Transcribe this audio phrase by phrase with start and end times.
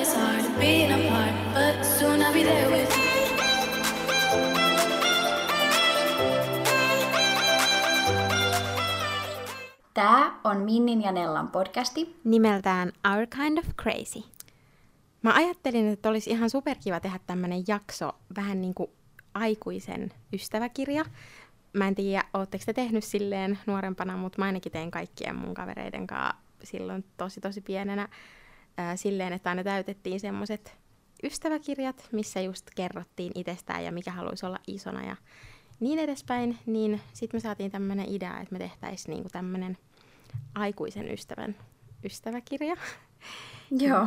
[0.00, 3.10] it's hard being apart, but soon I'll be there with you.
[9.94, 12.16] Tää on Minnin ja Nellan podcasti.
[12.24, 14.22] nimeltään Our Kind of Crazy.
[15.22, 18.90] Mä ajattelin, että olisi ihan superkiva tehdä tämmönen jakso, vähän niin kuin
[19.34, 21.04] aikuisen ystäväkirja.
[21.72, 26.06] Mä en tiedä, ootteko te tehnyt silleen nuorempana, mutta mä ainakin tein kaikkien mun kavereiden
[26.06, 28.08] kanssa silloin tosi tosi pienenä
[28.76, 30.76] ää, silleen, että aina täytettiin semmoset
[31.24, 35.16] ystäväkirjat, missä just kerrottiin itsestään ja mikä haluaisi olla isona ja
[35.80, 39.78] niin edespäin, niin sitten me saatiin tämmönen idea, että me tehtäisiin niinku tämmönen
[40.54, 41.56] aikuisen ystävän
[42.04, 42.76] ystäväkirja.
[43.86, 44.06] Joo.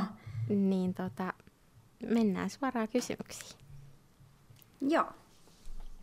[0.49, 1.33] Niin tota,
[2.05, 3.59] mennään suoraan kysymyksiin.
[4.81, 5.05] Joo.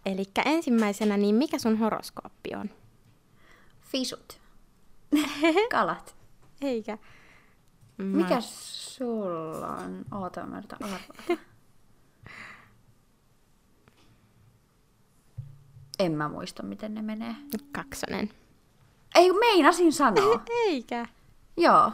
[0.06, 2.70] Eli ensimmäisenä, niin mikä sun horoskooppi on?
[3.80, 4.40] Fisut.
[5.72, 6.16] Kalat.
[6.60, 6.98] Eikä.
[8.00, 8.16] Mä...
[8.16, 10.04] Mikä sulla on?
[10.12, 11.44] Oota, mä yritän arvata.
[15.98, 17.34] En mä muista, miten ne menee.
[17.72, 18.30] Kaksonen.
[19.14, 20.44] Ei, meinasin sanoa.
[20.66, 21.06] Eikä.
[21.56, 21.92] Joo.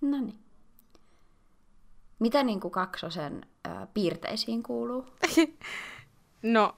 [0.00, 0.38] No niin.
[2.18, 5.06] Mitä niin kuin kaksosen ö, piirteisiin kuuluu?
[6.42, 6.76] No,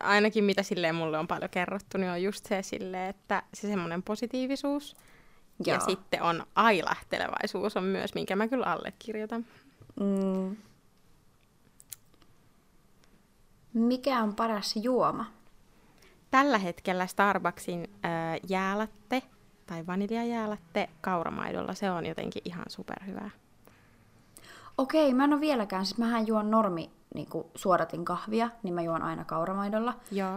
[0.00, 4.02] ainakin mitä silleen mulle on paljon kerrottu, niin on just se silleen, että se semmoinen
[4.02, 4.96] positiivisuus.
[5.66, 5.84] Ja Joo.
[5.86, 9.46] sitten on ailahtelevaisuus on myös, minkä mä kyllä allekirjoitan.
[10.00, 10.56] Mm.
[13.72, 15.26] Mikä on paras juoma?
[16.30, 18.10] Tällä hetkellä Starbucksin äh,
[18.48, 19.22] jäälatte
[19.66, 23.30] tai vaniljajäälatte kauramaidolla, se on jotenkin ihan superhyvää.
[24.78, 28.82] Okei, mä en ole vieläkään, siis mähän juon normi niin kuin suodatin kahvia, niin mä
[28.82, 29.94] juon aina kauramaidolla.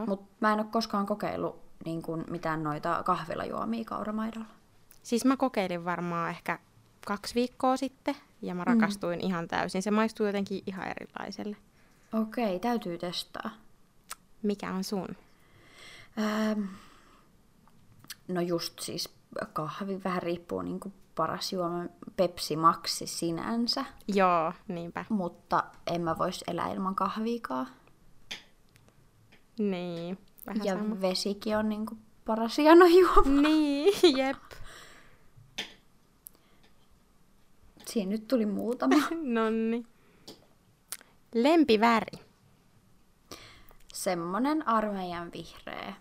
[0.08, 4.46] Mutta mä en ole koskaan kokeillut niin kuin mitään noita kahvilajuomia kauramaidolla.
[5.08, 6.59] Siis mä kokeilin varmaan ehkä
[7.05, 9.25] kaksi viikkoa sitten ja mä rakastuin mm.
[9.25, 9.81] ihan täysin.
[9.81, 11.58] Se maistuu jotenkin ihan erilaiselle.
[12.13, 13.50] Okei, täytyy testaa.
[14.44, 15.07] Mikä on sun?
[16.19, 16.63] Ähm,
[18.28, 19.16] no just siis
[19.53, 21.85] kahvi vähän riippuu niin kuin paras juoma
[22.16, 25.06] Pepsi Maxi sinänsä, Joo, niinpä.
[25.09, 25.63] mutta
[25.94, 27.66] en mä vois elää ilman kahviikaa.
[29.59, 31.01] Niin, vähän ja sama.
[31.01, 33.41] vesikin on niin kuin paras hieno juoma.
[33.41, 34.38] Niin, jep.
[37.90, 38.96] Siinä nyt tuli muutama.
[39.24, 39.86] Nonni.
[41.34, 42.20] Lempiväri.
[43.94, 45.94] Semmonen armeijan vihreä,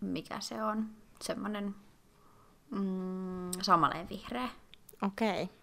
[0.00, 0.90] mikä se on?
[1.22, 1.74] Semmonen
[2.70, 4.48] mm, samaleen vihreä.
[5.02, 5.42] Okei.
[5.42, 5.54] Okay.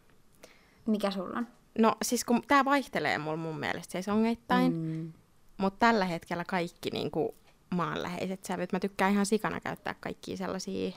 [0.86, 1.48] Mikä sulla on?
[1.80, 5.14] No siis kun tää vaihtelee mulla mun mielestä sesongeittain, mm.
[5.58, 7.36] mutta tällä hetkellä kaikki niinku
[7.76, 8.72] maanläheiset sävyt.
[8.72, 10.92] Mä tykkään ihan sikana käyttää kaikkia sellaisia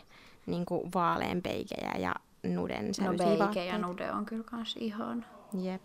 [0.47, 5.25] niinku vaaleanpeikejä ja nuden No beike ja nude on kyllä kans ihan.
[5.63, 5.83] Jep.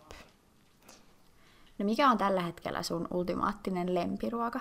[1.78, 4.60] No mikä on tällä hetkellä sun ultimaattinen lempiruoka?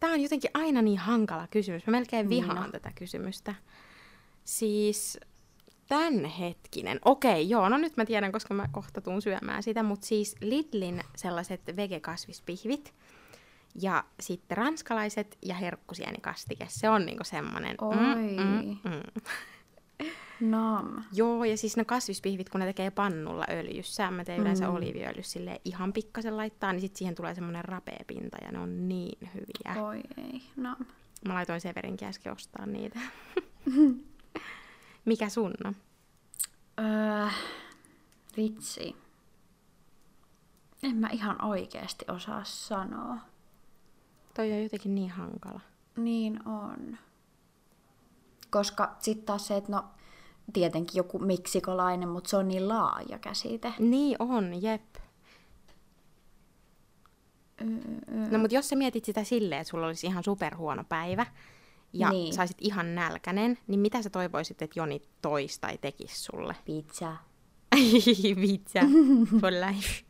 [0.00, 1.86] Tää on jotenkin aina niin hankala kysymys.
[1.86, 2.72] Mä melkein Niin vihaan on.
[2.72, 3.54] tätä kysymystä.
[4.44, 5.20] Siis
[5.88, 6.98] tän hetkinen.
[7.04, 11.02] Okei, joo, no nyt mä tiedän, koska mä kohta tuun syömään sitä, mutta siis Lidlin
[11.16, 12.94] sellaiset vegekasvispihvit
[13.74, 16.66] ja sitten ranskalaiset ja herkkusienikastike.
[16.68, 17.76] Se on niinku semmonen.
[17.80, 17.96] Oi.
[17.96, 18.76] mm.
[20.40, 21.04] Nam.
[21.12, 24.74] Joo, ja siis ne kasvispihvit, kun ne tekee pannulla öljyssä, mä teen yleensä Mm.
[24.74, 28.88] oliiviöljyssä silleen ihan pikkasen laittaa, niin sitten siihen tulee semmoinen rapea pinta ja ne on
[28.88, 29.82] niin hyviä.
[29.84, 30.76] Oi ei, nam.
[31.28, 33.00] Mä laitoin Severinkin äsken ostaa niitä.
[35.04, 35.76] Mikä sun on?
[36.80, 37.26] Öö,
[38.36, 38.96] vitsi.
[40.82, 43.16] En mä ihan oikeesti osaa sanoa.
[44.34, 45.60] Toi on jotenkin niin hankala.
[45.96, 46.98] Niin on.
[48.50, 49.84] Koska sitten taas se, että no
[50.52, 53.72] tietenkin joku meksikolainen, mutta se on niin laaja käsite.
[53.78, 54.82] Niin on, jep.
[58.30, 61.26] No mut jos sä mietit sitä silleen, että sulla olisi ihan superhuono päivä
[61.92, 62.34] ja Niin.
[62.34, 66.56] saisit ihan nälkänen, niin mitä sä toivoisit, että Joni toisi tai tekisi sulle?
[66.64, 67.16] Pizza.
[68.42, 68.80] Vitsa,
[69.40, 69.88] for life.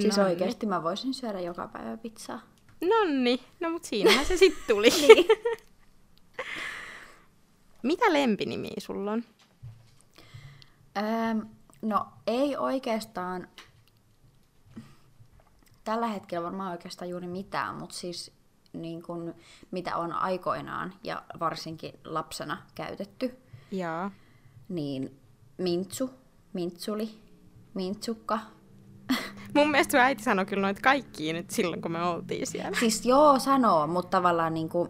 [0.00, 0.30] Siis Nonni.
[0.32, 2.40] oikeesti mä voisin syödä joka päivä pizzaa.
[2.84, 4.88] Nonni, no mut siinähän se sitten tuli.
[5.00, 5.26] Niin.
[7.82, 9.24] Mitä lempinimiä sulla on?
[10.96, 11.44] Öö,
[11.82, 13.48] no ei oikeastaan
[15.84, 18.32] tällä hetkellä varmaan oikeastaan juuri mitään, mutta siis
[18.72, 19.34] niin kun,
[19.70, 23.38] mitä on aikoinaan ja varsinkin lapsena käytetty,
[23.70, 24.10] Joo.
[24.68, 25.20] niin
[25.58, 26.10] mintsu,
[26.52, 27.10] mintsuli,
[27.74, 28.38] mintsukka.
[29.54, 32.78] Mun mielestä äiti sanoi kyllä noita kaikkia nyt silloin, kun me oltiin siellä.
[32.80, 34.88] Siis joo sanoo, mutta tavallaan niin kuin,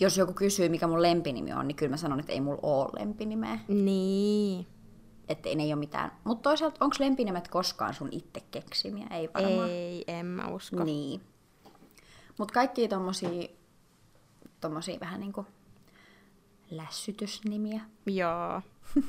[0.00, 2.90] jos joku kysyy, mikä mun lempinimi on, niin kyllä mä sanon, että ei mulla ole
[3.00, 3.58] lempinimeä.
[3.68, 4.66] Niin.
[5.28, 6.12] että ne ei ole mitään.
[6.24, 9.06] Mutta toisaalta, onko lempinimet koskaan sun itse keksimiä?
[9.10, 9.70] Ei varmaan.
[9.70, 10.84] Ei, en mä usko.
[10.84, 11.20] Niin.
[12.38, 13.48] Mutta kaikki tommosia,
[14.60, 15.46] tommosia vähän niinku
[16.70, 17.80] lässytysnimiä.
[18.06, 18.62] Joo.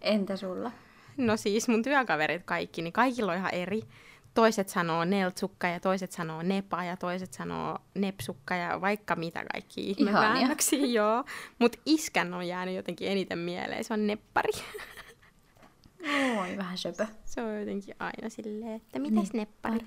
[0.00, 0.72] Entä sulla?
[1.16, 3.82] No siis mun työkaverit kaikki, niin kaikilla on ihan eri.
[4.34, 9.80] Toiset sanoo neltsukka ja toiset sanoo nepa ja toiset sanoo nepsukka ja vaikka mitä kaikki
[9.80, 9.98] Ihania.
[9.98, 11.24] ihmeväännöksiä, joo.
[11.58, 14.52] Mut iskän on jäänyt jotenkin eniten mieleen, se on neppari.
[16.40, 17.06] Oi, vähän söpö.
[17.24, 19.78] se on jotenkin aina silleen, että mitäs neppari?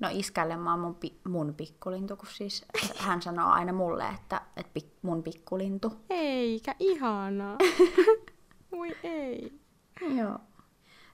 [0.00, 2.64] No iskälle mä oon mun, pi- mun pikkulintu, kun siis
[2.98, 5.92] hän sanoo aina mulle, että, että pik- mun pikkulintu.
[6.10, 7.58] Eikä ihanaa.
[8.72, 9.52] Voi ei.
[10.16, 10.38] Joo.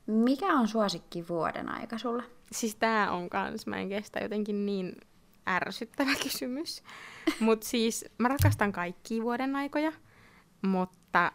[0.09, 2.23] Mikä on suosikki vuoden aika sulle?
[2.53, 4.97] Siis tää on kans, mä en kestä jotenkin niin
[5.49, 6.83] ärsyttävä kysymys.
[7.41, 9.93] Mut siis mä rakastan kaikkia vuoden aikoja,
[10.63, 11.33] mutta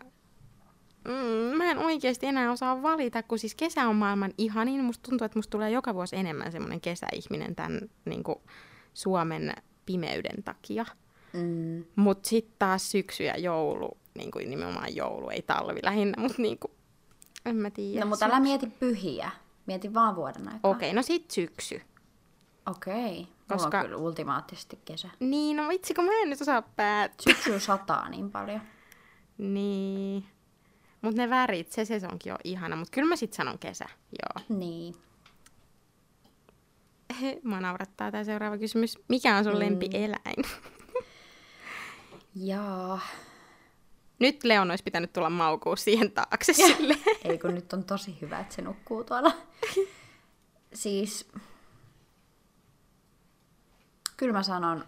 [1.07, 4.83] mm, mä en oikeasti enää osaa valita, kun siis kesä on maailman ihanin.
[4.83, 8.23] Musta tuntuu, että musta tulee joka vuosi enemmän semmoinen kesäihminen tämän niin
[8.93, 9.53] Suomen
[9.85, 10.85] pimeyden takia.
[11.33, 16.41] Mm, Mut sitten taas syksy ja joulu, niin kuin nimenomaan joulu, ei talvi lähinnä, mutta
[16.41, 16.71] niin kuin,
[17.45, 18.05] en mä tiedä.
[18.05, 19.31] no mutta älä mieti pyhiä.
[19.65, 20.71] Mieti vaan vuoden aikaa.
[20.71, 21.81] Okei, okay, no sit syksy.
[22.65, 23.17] Okei.
[23.17, 25.09] Mulla Koska- on kyllä ultimaattisesti kesä.
[25.19, 27.33] Niin, no vitsi, kun mä en nyt osaa päättyä.
[27.33, 28.61] Syksyllä sataa niin paljon.
[29.37, 30.25] Niin.
[31.01, 32.75] Mutta ne värit, se sesonkin on ihana.
[32.75, 34.59] Mutta kyllä mä sit sanon kesä, joo.
[34.59, 34.95] Niin.
[37.21, 38.99] He, mua naurattaa tämä seuraava kysymys.
[39.09, 39.59] Mikä on sun mm.
[39.59, 40.43] lempieläin?
[42.35, 42.99] Jaa.
[44.23, 46.97] Nyt Leon olisi pitänyt tulla maukuu siihen taakse sille.
[47.25, 49.31] Ei kun nyt on tosi hyvä, että se nukkuu tuolla.
[50.73, 51.31] siis...
[54.17, 54.85] Kyllä mä sanon...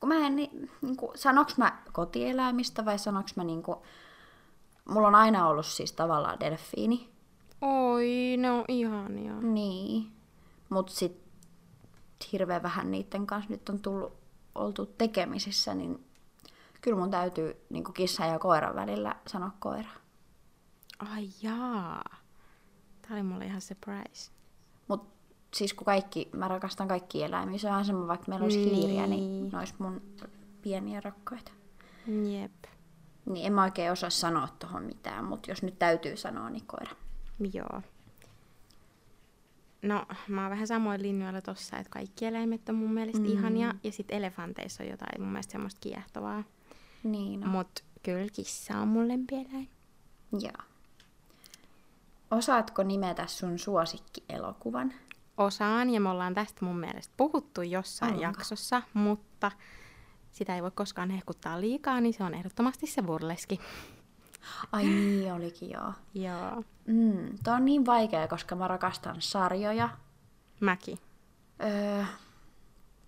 [0.00, 0.50] Kun mä en, ni-
[0.82, 3.86] niinku, sanoks mä kotieläimistä vai sanoks mä niinku...
[4.84, 7.08] Mulla on aina ollut siis tavallaan delfiini.
[7.60, 9.40] Oi, ne on ihania.
[9.40, 10.12] Niin.
[10.68, 11.16] Mut sit
[12.32, 14.12] hirveän vähän niiden kanssa nyt on tullut
[14.54, 16.04] oltu tekemisissä, niin
[16.84, 19.88] kyllä mun täytyy niin kissan ja koiran välillä sanoa koira.
[20.98, 22.04] Ai jaa.
[23.02, 24.30] Tää oli mulle ihan surprise.
[24.88, 25.08] Mut
[25.54, 28.74] siis kun kaikki, mä rakastan kaikki eläimiä, se on vähän semmoinen, vaikka meillä olisi Niin.
[28.74, 30.02] hiiriä, niin ne olisi mun
[30.62, 31.52] pieniä rakkaita.
[32.06, 32.64] Jep.
[33.26, 36.96] Niin en mä oikein osaa sanoa tohon mitään, mutta jos nyt täytyy sanoa, niin koira.
[37.52, 37.82] Joo.
[39.82, 43.26] No, mä oon vähän samoin linjoilla tossa, että kaikki eläimet on mun mielestä mm.
[43.26, 43.74] ihania.
[43.84, 46.44] Ja sit elefanteissa on jotain mun mielestä semmoista kiehtovaa.
[47.04, 47.46] Niin No.
[47.46, 47.52] no.
[47.52, 49.68] Mut kyllä kissa on mun lempieläin.
[50.32, 50.64] Joo.
[52.30, 54.92] Osaatko nimetä sun suosikkielokuvan?
[55.36, 58.22] Osaan, ja me ollaan tästä mun mielestä puhuttu jossain Onko?
[58.22, 59.50] jaksossa, mutta
[60.30, 63.60] sitä ei voi koskaan hehkuttaa liikaa, niin se on ehdottomasti se burleski.
[64.72, 65.92] Ai niin, olikin joo.
[66.14, 66.62] Joo.
[66.86, 69.88] Mm, Tuo on niin vaikea, koska mä rakastan sarjoja.
[70.60, 70.98] Mäkin.
[71.64, 72.04] Öö,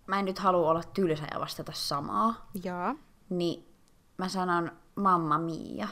[0.07, 2.51] mä en nyt halua olla tylsä ja vastata samaa.
[2.65, 2.95] Joo.
[3.31, 3.65] Niin
[4.19, 5.89] mä sanon Mamma Mia,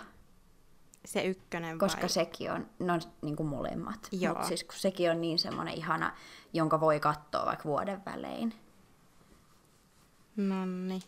[1.05, 2.09] Se ykkönen koska vai?
[2.09, 4.09] sekin on, no niin kuin molemmat.
[4.13, 4.35] Joo.
[4.35, 6.13] Mutta siis kun sekin on niin semmoinen ihana,
[6.53, 8.55] jonka voi katsoa vaikka vuoden välein.
[10.37, 11.01] Nonni.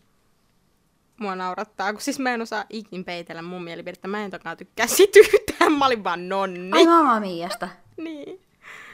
[1.17, 4.09] Mua naurattaa, kun siis mä en osaa ikin peitellä mun mielipidettä.
[4.09, 5.73] Mä en tokaan tykkää sit yhtään.
[5.73, 6.71] Mä olin vaan nonni.
[6.73, 7.69] Ai Mamma Miasta.
[7.97, 8.41] Niin.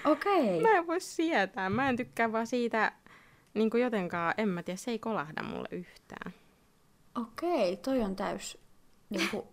[0.04, 0.60] Okei.
[0.60, 1.70] Mä en voi sietää.
[1.70, 2.92] Mä en tykkää vaan siitä
[3.54, 6.34] niin kuin jotenkaan, en mä tiedä, se ei kolahda mulle yhtään.
[7.14, 8.58] Okei, toi on täys
[9.10, 9.46] niin kuin,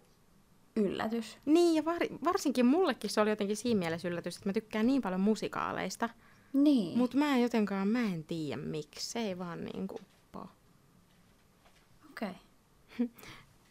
[0.86, 1.38] yllätys.
[1.46, 5.01] Niin, ja var, varsinkin mullekin se oli jotenkin siinä mielessä yllätys, että mä tykkään niin
[5.01, 6.10] paljon musikaaleista.
[6.54, 6.98] Niin.
[6.98, 9.12] Mutta mä en jotenkaan, mä en tiedä miksi.
[9.12, 10.48] Se ei vaan niin kuin po.
[12.10, 12.36] Okei.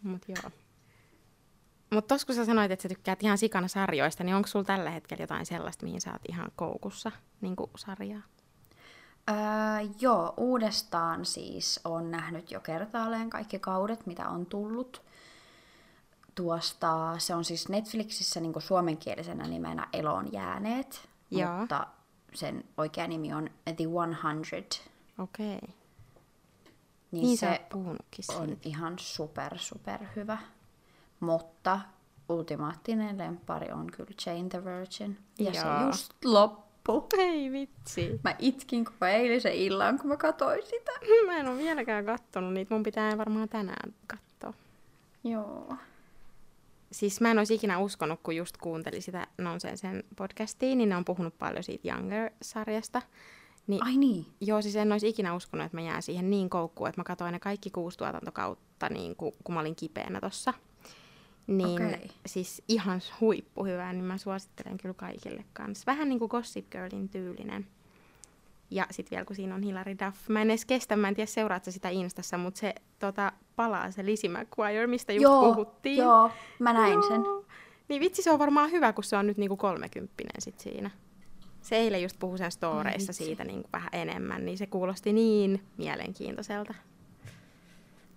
[0.02, 0.50] Mut joo.
[1.90, 4.90] Mut tos kun sä sanoit, että sä tykkäät ihan sikana sarjoista, niin onko sulla tällä
[4.90, 8.22] hetkellä jotain sellaista, mihin sä oot ihan koukussa, niin sarjaa?
[9.28, 9.34] Öö,
[10.00, 15.02] joo, uudestaan siis on nähnyt jo kertaalleen kaikki kaudet, mitä on tullut.
[16.34, 21.52] Tuosta, se on siis Netflixissä niin suomenkielisenä nimenä Eloon jääneet, Joo.
[21.52, 21.86] mutta
[22.34, 23.84] sen oikea nimi on The
[24.50, 24.90] 100.
[25.18, 25.56] Okei.
[25.56, 25.68] Okay.
[27.10, 27.60] Niin, Niin se
[28.36, 30.38] on ihan super, super hyvä.
[31.20, 31.80] Mutta
[32.28, 35.18] ultimaattinen lempari on kyllä Jane the Virgin.
[35.38, 35.52] Ja Joo.
[35.52, 36.12] se just
[36.88, 37.16] loppu.
[37.18, 38.20] Ei vitsi.
[38.24, 40.92] Mä itkin koko eilisen illan, kun mä katsoin sitä.
[41.26, 42.74] Mä en ole vieläkään kattonut niitä.
[42.74, 44.62] Mun pitää varmaan tänään katsoa.
[45.24, 45.74] Joo.
[46.92, 51.04] Siis mä en olisi ikinä uskonut, kun just kuuntelin sitä Nonsensen podcastia, niin ne on
[51.04, 53.02] puhunut paljon siitä Younger-sarjasta.
[53.66, 54.26] Niin, Ai niin.
[54.40, 57.32] Joo, siis en olisi ikinä uskonut, että mä jään siihen niin koukkuun, että mä katsoin
[57.32, 60.54] ne kaikki kuusi tuotantokautta, niin kuin, kun mä olin kipeänä tossa.
[61.48, 62.10] Niin Okei.
[62.26, 65.84] siis ihan huippuhyvää, niin mä suosittelen kyllä kaikille kanssa.
[65.86, 67.66] Vähän niin kuin Gossip Girlin tyylinen.
[68.70, 70.28] Ja sitten vielä kun siinä on Hilary Duff.
[70.28, 73.90] Mä en edes kestä, mä en tiedä seuraat sä sitä Instassa, mutta se tota, palaa
[73.90, 75.96] se Lizzie McGuire, mistä just joo, puhuttiin.
[75.96, 77.24] joo, mä näin sen.
[77.24, 77.44] Joo.
[77.88, 80.90] Niin vitsi, se on varmaan hyvä, kun se on nyt niinku kolmekymppinen sit siinä.
[81.62, 86.74] Se eilen just puhui sen storeissa siitä niinku vähän enemmän, niin se kuulosti niin mielenkiintoiselta.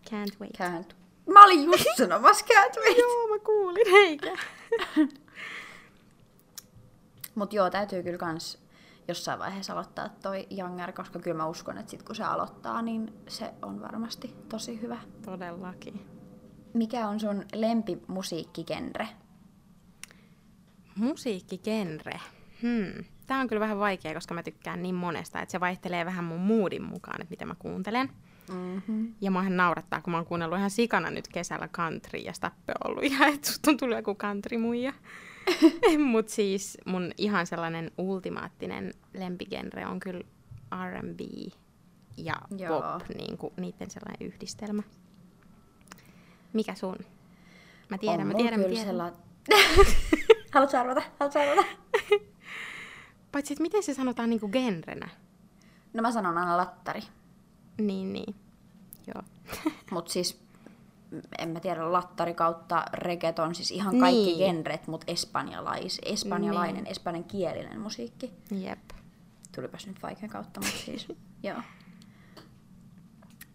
[0.10, 0.58] Can't wait.
[0.58, 1.01] Can't.
[1.30, 2.98] Mä olin just sanomassa can't wait.
[3.04, 4.38] Joo, mä kuulin, eikä.
[7.36, 8.62] Mut joo, täytyy kyllä kans
[9.08, 13.14] jossain vaiheessa aloittaa toi Younger, koska kyllä mä uskon, että sit kun se aloittaa, niin
[13.28, 14.98] se on varmasti tosi hyvä.
[15.26, 16.06] Todellakin.
[16.74, 19.08] Mikä on sun lempimusiikkigenre?
[20.96, 22.20] Musiikkigenre.
[22.62, 23.06] Hmm.
[23.28, 26.40] Tää on kyllä vähän vaikea, koska mä tykkään niin monesta, että se vaihtelee vähän mun
[26.40, 28.10] moodin mukaan, että mitä mä kuuntelen.
[28.50, 29.14] Mm-hmm.
[29.22, 32.92] Ja mua naurattaa, kun mä oon kuunnellut ihan sikana nyt kesällä country ja Stappe on
[32.92, 34.94] ollut ihan, että susta on tullut joku country muija.
[36.12, 40.24] Mut siis mun ihan sellainen ultimaattinen lempigenre on kyllä
[40.90, 41.20] R&B
[42.18, 42.82] ja Joo.
[42.82, 44.84] pop, niin kuin niiden sellainen yhdistelmä.
[46.54, 46.96] Mikä sun?
[47.90, 48.86] Mä tiedän, on mä tiedän, mä tiedän.
[48.86, 49.12] Sella...
[50.54, 51.02] Haluatko arvata?
[51.20, 51.68] Haluatko arvata?
[53.32, 55.10] Paitsi, että miten se sanotaan niinku genrenä?
[55.94, 57.02] No mä sanon aina lattari.
[57.88, 58.36] Niin, niin.
[59.08, 59.24] Joo.
[59.92, 60.42] Mut siis,
[61.40, 64.38] en mä tiedä, lattari kautta reggaeton, siis ihan kaikki Niin.
[64.38, 66.92] genret, mut espanjalais, espanjalainen, Niin.
[66.92, 68.32] espanjankielinen musiikki.
[68.52, 68.80] Jep.
[69.56, 71.08] Tulipas nyt vaikean kautta, mutta siis,
[71.44, 71.62] joo.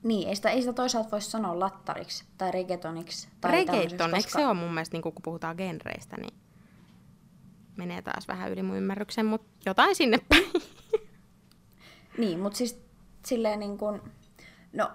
[0.03, 3.29] Niin, ei sitä, ei sitä toisaalta voi sanoa lattariksi tai reggaetoniksi.
[3.41, 6.35] Tai Reggaeton, eikö se ole mun mielestä, niin kun puhutaan genreistä, niin
[7.77, 10.53] menee taas vähän yli mun ymmärryksen, mutta jotain sinne päin.
[12.19, 12.86] Niin, mutta siis
[13.27, 14.01] silleen niin kuin,
[14.73, 14.91] no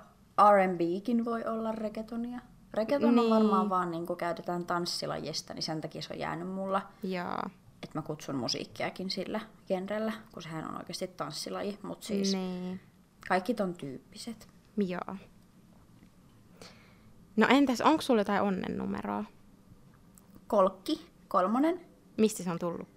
[0.52, 2.40] R&Bkin voi olla reggaetonia.
[2.74, 3.20] Reggaeton Niin.
[3.34, 6.82] on varmaan vaan niin kuin käytetään tanssilajista, niin sen takia se on jäänyt mulla.
[7.04, 7.38] Joo.
[7.84, 11.80] Että mä kutsun musiikkiakin sillä genrellä, kun sehän on oikeasti tanssilaji.
[11.84, 12.80] Mutta siis Niin.
[13.28, 14.48] kaikki ton tyyppiset.
[14.78, 15.16] Joo.
[17.38, 19.24] No entäs, onko sulla jotain onnennumeroa?
[20.48, 21.82] Kolkki, kolmonen,
[22.18, 22.88] Mistä se on tullut?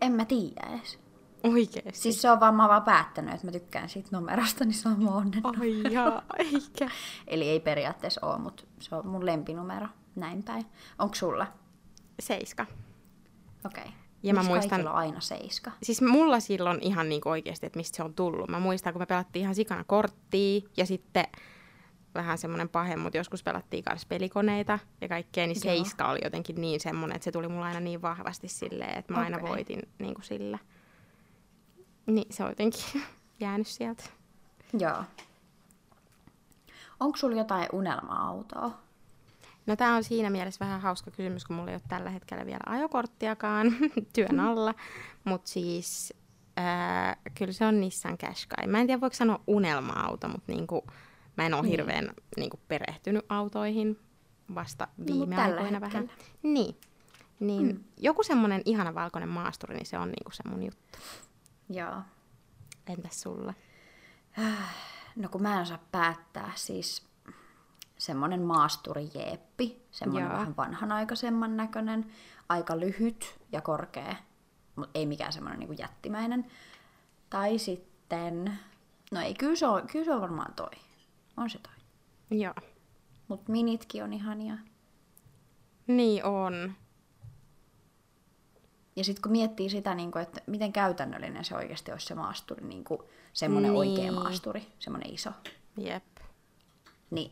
[0.00, 0.98] en mä tiedä edes.
[1.52, 2.00] Oikeesti?
[2.00, 4.98] Siis se on vaan, mä vaan päättänyt, että mä tykkään siitä numerosta, niin se on
[4.98, 5.40] mun onnen.
[5.60, 6.90] Ai jaa, eikä.
[7.26, 9.86] Eli ei periaatteessa ole, mutta se on mun lempinumero,
[10.16, 10.66] näin päin.
[10.98, 11.46] Onko sulla?
[12.20, 12.66] Seiska.
[13.66, 13.84] Okei.
[13.84, 13.92] Okay.
[14.22, 15.72] Ja mä muistan- on aina seiska?
[15.82, 18.48] Siis mulla silloin ihan niin oikeasti, että mistä se on tullut.
[18.48, 21.26] Mä muistan, kun me pelattiin ihan sikana korttia ja sitten
[22.14, 25.74] vähän semmoinen pahe, mutta joskus pelattiin myös pelikoneita ja kaikkea, niin Joo.
[25.74, 29.20] seiska oli jotenkin niin semmoinen, että se tuli mulla aina niin vahvasti silleen, että mä
[29.20, 29.48] aina Okei.
[29.48, 30.58] voitin niin kuin sillä.
[32.06, 33.02] Niin se on jotenkin
[33.40, 34.04] jäänyt sieltä.
[34.78, 35.04] Joo.
[37.00, 38.70] Onko sulla jotain unelma-autoa?
[39.66, 42.60] No tää on siinä mielessä vähän hauska kysymys, kun mulla ei ole tällä hetkellä vielä
[42.66, 43.66] ajokorttiakaan
[44.14, 44.74] työn alla.
[45.24, 46.14] Mutta siis
[46.56, 48.66] ää, kyllä se on Nissan Qashqai.
[48.66, 50.86] Mä en tiedä voiko sanoa unelma-auto, mutta niinku,
[51.36, 51.70] mä en ole Niin.
[51.70, 53.98] hirveän niinku, perehtynyt autoihin
[54.54, 56.02] vasta mut viime tällä aikoina vähän.
[56.02, 56.30] hetkellä.
[56.42, 56.76] Niin.
[57.40, 57.84] Niin Mm.
[57.96, 60.98] joku semmonen ihana valkoinen maasturi, niin se on niinku se mun juttu.
[61.70, 62.02] Joo.
[62.86, 63.54] Entäs sulla?
[65.16, 67.06] No kun mä en osaa päättää, siis
[67.98, 70.32] semmonen maasturijeeppi, semmonen Joo.
[70.32, 72.12] vähän vanhanaikaisemman näköinen,
[72.48, 74.16] aika lyhyt ja korkea,
[74.76, 76.46] mutta ei mikään semmonen niinku jättimäinen.
[77.30, 78.58] Tai sitten,
[79.12, 80.70] no ei, kyllä se on, kyllä se on varmaan toi.
[81.36, 81.72] On se toi.
[82.40, 82.54] Joo.
[83.28, 84.56] Mutta minitkin on ihania.
[85.86, 86.74] Niin on.
[88.96, 92.66] Ja sitten kun miettii sitä, niin kun, että miten käytännöllinen se oikeasti olisi se maasturi,
[92.66, 93.00] niin kuin
[93.32, 93.78] semmoinen Niin.
[93.78, 95.30] oikea maasturi, semmoinen iso.
[95.76, 96.04] Jep.
[97.10, 97.30] Niin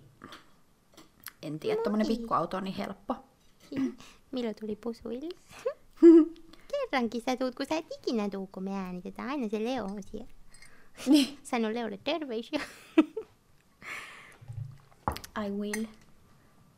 [1.42, 3.16] en tiedä, tuommoinen pikkuauto on niin helppo.
[4.30, 5.34] Milloin tuli pusuille?
[6.90, 9.28] Kerrankin sä tuut, kun sä et ikinä tuu, kun me äänitetään.
[9.28, 10.26] Aina se Leo on siellä.
[11.06, 11.38] Niin.
[11.42, 12.60] Sano Leolle terveisiä.
[15.46, 15.84] I will.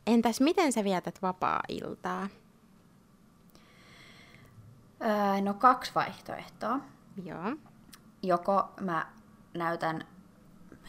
[0.07, 2.29] Entäs miten sä vietät vapaa-iltaa?
[5.01, 6.79] Öö, no kaksi vaihtoehtoa.
[7.23, 7.55] Joo.
[8.23, 9.05] Joko mä
[9.53, 10.07] näytän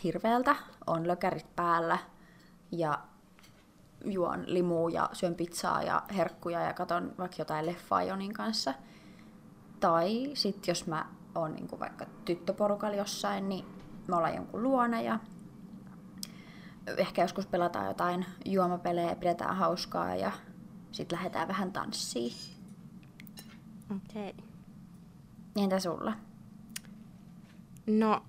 [0.04, 1.98] hirveältä, on lökärit päällä
[2.72, 2.98] ja
[4.04, 8.74] juon limua ja syön pizzaa ja herkkuja ja katon vaikka jotain leffaa Jonin kanssa.
[9.80, 13.64] Tai sit jos mä oon niinku vaikka tyttöporukalla jossain, niin
[14.08, 15.18] me ollaan jonkun luona ja
[16.96, 20.32] ehkä joskus pelataan jotain juomapelejä, pidetään hauskaa ja
[20.92, 22.57] sitten lähdetään vähän tanssiin.
[23.96, 24.30] Okei.
[24.30, 24.44] Okay.
[25.56, 26.12] Entä sulla?
[27.86, 28.22] No,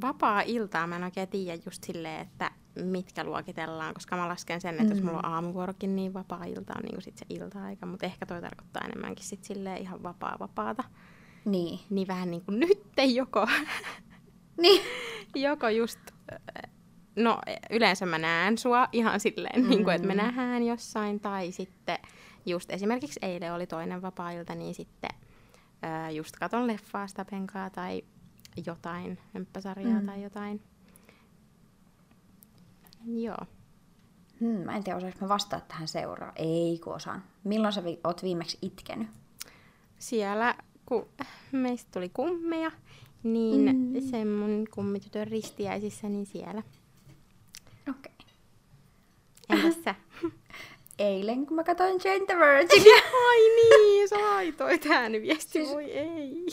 [0.00, 2.50] vapaa-iltaa mä en oikein tiedä just silleen, että
[2.84, 4.90] mitkä luokitellaan, koska mä lasken sen, että mm.
[4.90, 8.82] jos mulla on aamuvuorokin, niin vapaa-ilta on niin sit se ilta-aika, mutta ehkä toi tarkoittaa
[8.84, 10.84] enemmänkin sit silleen ihan vapaa-vapaata.
[11.44, 11.80] Niin.
[11.90, 12.82] Niin vähän niin kuin nyt
[13.14, 13.46] joko,
[14.62, 14.82] Niin.
[15.34, 16.00] joko just,
[17.16, 17.38] no
[17.70, 19.68] yleensä mä näen sua ihan silleen, mm.
[19.70, 21.98] niin kuin, että me nähdään jossain, tai sitten
[22.46, 25.10] just esimerkiksi eilen oli toinen vapaa-ilta, niin sitten
[25.82, 28.02] ää, just katon leffaa sitä penkaa tai
[28.66, 30.06] jotain, hömppäsarjaa Mm.
[30.06, 30.62] tai jotain.
[33.06, 33.38] Joo.
[34.40, 36.32] Hmm, mä en tiedä, osaanko mä vastaa tähän seuraan.
[36.36, 37.22] Ei, kun osaan.
[37.44, 39.08] Milloin sä vi- oot viimeksi itkenyt?
[39.98, 40.54] Siellä,
[40.86, 41.06] kun
[41.52, 42.70] meistä tuli kummeja,
[43.22, 44.00] niin mm.
[44.10, 46.62] sen mun kummitytön ristiäisissä, niin siellä.
[47.90, 48.12] Okei.
[49.48, 49.94] Entäs sä?
[50.98, 52.94] Eilen, kun mä katsoin Jane the Virginia.
[53.28, 56.46] Ai niin, sä laitoit ääniviesti, Siis- voi ei.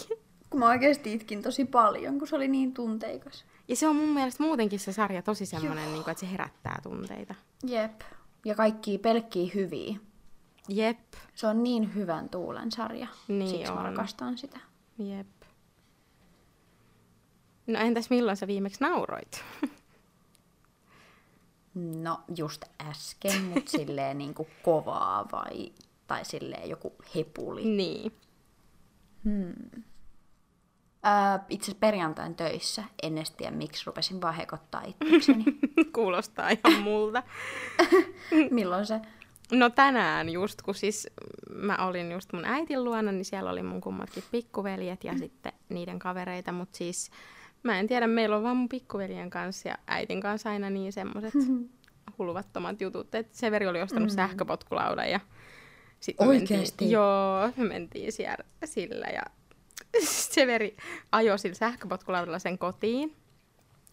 [0.49, 3.45] kun mä oikeasti itkin tosi paljon, kun se oli niin tunteikas.
[3.67, 6.79] Ja se on mun mielestä muutenkin se sarja tosi semmonen, niin kuin, että se herättää
[6.83, 7.35] tunteita.
[7.65, 8.01] Jep.
[8.45, 9.95] Ja kaikki pelkkiä hyviä.
[10.69, 10.99] Jep,
[11.35, 13.07] Se on niin hyvän tuulen sarja.
[13.27, 13.85] Niin Siksi mä on.
[13.85, 14.59] rakastan sitä.
[14.97, 15.27] jep.
[17.67, 19.43] No entäs milloin sä viimeksi nauroit?
[21.75, 25.71] No, just äsken, mutta silleen niinku kovaa vai...
[26.07, 27.65] Tai silleen joku hepuli.
[27.65, 28.11] niin.
[31.05, 32.83] Öö, itse asiassa perjantain töissä.
[33.03, 35.45] En edes tiedä, miksi rupesin vaan hekottaa itsekseni.
[35.95, 37.23] Kuulostaa ihan multa.
[38.51, 39.01] Milloin se?
[39.51, 41.07] No tänään just, kun siis
[41.55, 45.99] mä olin just mun äitin luona, niin siellä oli mun kummatkin pikkuveljet ja sitten niiden
[45.99, 47.11] kavereita, mutta siis
[47.63, 51.33] mä en tiedä, meillä on vaan mun pikkuveljen kanssa ja äitin kanssa aina niin semmoset
[52.17, 54.15] hulvattomat jutut, että Severi oli ostanut mm.
[54.15, 55.19] sähköpotkulaudan ja
[55.99, 56.91] sitten Oikeesti?
[56.91, 59.23] joo, me mentiin siellä sillä ja
[60.33, 60.77] Severi
[61.11, 63.15] ajoi sillä sähköpotkulaudalla sen kotiin.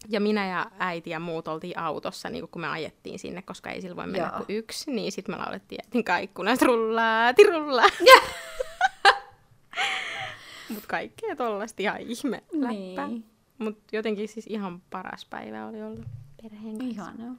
[0.08, 3.80] Ja minä ja äiti ja muut oltiin autossa, niin kun me ajettiin sinne, koska ei
[3.80, 4.44] sillä voi mennä Joo.
[4.44, 4.90] kuin yksi.
[4.90, 7.86] Niin sitten me laulettiin äitin kaikkunasta rullaati rullaa.
[10.68, 13.06] Mutta kaikkea tollasta ihan ihme läppää.
[13.06, 13.24] Niin.
[13.60, 16.04] Mutta jotenkin siis ihan paras päivä oli olla
[16.42, 17.02] perheen kanssa.
[17.02, 17.34] Ihanaa.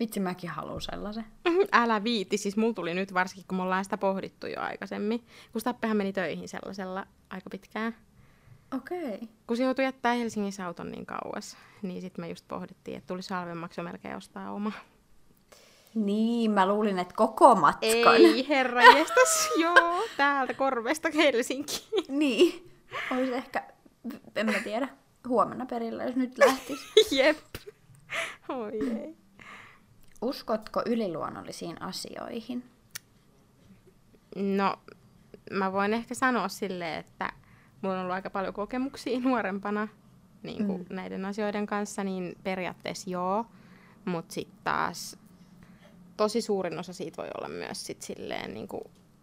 [0.00, 1.24] Vitsi, mäkin haluan sellaisen.
[1.72, 5.24] Älä viitti, siis mulla tuli nyt varsinkin, kun me ollaan sitä pohdittu jo aikaisemmin.
[5.52, 7.96] Kun Stappehan meni töihin sellaisella aika pitkään.
[8.76, 9.14] Okei.
[9.14, 9.28] Okay.
[9.46, 13.34] Kun se joutui jättää Helsingissä auton niin kauas, niin sitten me just pohdittiin, että tulisi
[13.34, 14.72] halvemmaksi melkein ostaa oma.
[15.94, 18.16] Niin, mä luulin, että koko matkan.
[18.16, 22.04] Ei, herra jestas, joo, täältä Korvesta Helsinkiin.
[22.08, 22.70] Niin.
[23.10, 23.75] Olisi ehkä,
[24.36, 24.88] en mä tiedä,
[25.28, 26.78] huomenna perillä, jos nyt lähtis.
[27.18, 27.38] Jep.
[28.48, 29.16] Oi ei.
[30.22, 32.64] Uskotko yliluonnollisiin asioihin?
[34.36, 34.76] No,
[35.50, 37.32] mä voin ehkä sanoa silleen, että
[37.82, 39.88] mulla on ollut aika paljon kokemuksia nuorempana
[40.42, 40.96] niin kuin mm.
[40.96, 43.46] näiden asioiden kanssa, niin periaatteessa joo,
[44.04, 45.18] mutta sitten taas
[46.16, 48.82] tosi suurin osa siitä voi olla myös sit silleen niin kuin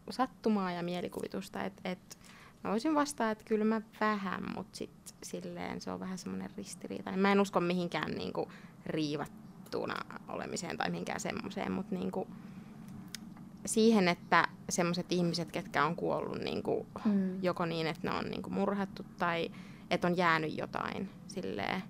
[0.09, 2.17] sattumaa ja mielikuvitusta, että et,
[2.63, 7.17] mä voisin vastaa, että kyllä mä vähän, mutta sitten silleen se on vähän semmoinen ristiriita.
[7.17, 8.49] Mä en usko mihinkään niin kuin
[8.85, 9.95] riivattuna
[10.27, 12.27] olemiseen tai mihinkään semmoiseen, mutta niin kuin,
[13.65, 17.43] siihen, että semmoiset ihmiset, ketkä on kuollut niin kuin, mm.
[17.43, 19.51] joko niin, että ne on niin kuin murhattu tai
[19.89, 21.83] että on jäänyt jotain silleen,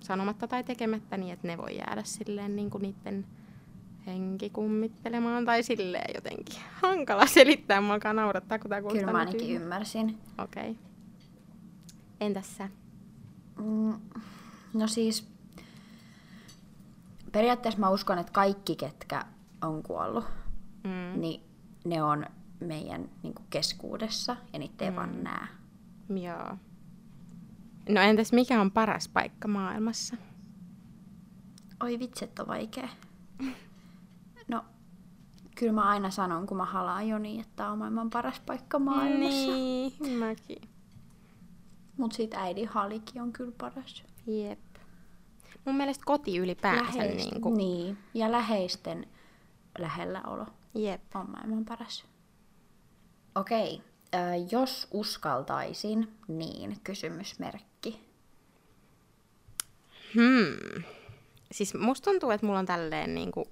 [0.00, 3.26] sanomatta tai tekemättä niin, että ne voi jäädä silleen niin kuin niiden
[4.06, 7.80] henki kummittelemaan tai silleen jotenkin hankala selittää.
[7.80, 9.64] Mua alkaa naurattaa, kun Kyllä kuulostaa mä niin ainakin tyhmältä.
[9.64, 10.18] ymmärsin.
[10.38, 10.70] Okei.
[10.70, 10.82] Okay.
[12.20, 12.68] Entäs sä?
[13.58, 13.94] Mm,
[14.74, 15.28] no siis,
[17.32, 19.24] periaatteessa mä uskon, että kaikki, ketkä
[19.62, 20.24] on kuollut,
[20.84, 21.20] Mm.
[21.20, 21.40] niin
[21.84, 22.26] ne on
[22.60, 24.96] meidän niin keskuudessa ja niitä ei mm.
[24.96, 25.46] vaan näe.
[26.22, 26.56] Joo.
[27.88, 30.16] No entäs mikä on paras paikka maailmassa?
[31.82, 32.88] Oi vitset on vaikea.
[35.58, 39.46] Kyllä mä aina sanon, kun mä halaan Joni, että tää on maailman paras paikka maailmassa.
[39.52, 39.92] Niin.
[40.00, 40.62] Niin, mäkin.
[41.96, 44.04] Mut sit äidin halikin on kyllä paras.
[44.26, 44.58] Jep.
[45.64, 46.92] Mun mielestä koti ylipäänsä.
[47.00, 49.06] Läheist- Niin kuin, Niin, ja läheisten
[49.78, 51.02] lähelläolo Jep.
[51.16, 52.04] on maailman paras.
[53.34, 53.82] Okei,
[54.14, 54.20] äh,
[54.52, 58.06] jos uskaltaisin, niin kysymysmerkki.
[60.14, 60.82] Hmm.
[61.52, 63.46] Siis musta tuntuu, että mulla on tälleen niin kuin,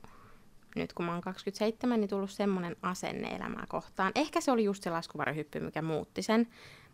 [0.75, 4.13] nyt kun mä oon 27, niin tullut semmoinen asenne elämää kohtaan.
[4.15, 6.49] Ehkä se oli just se laskuvarjohyppy, mikä muutti sen,